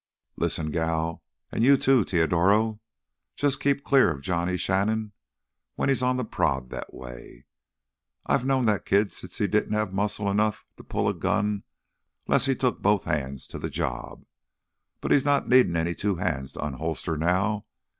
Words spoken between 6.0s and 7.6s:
on th' prod that way.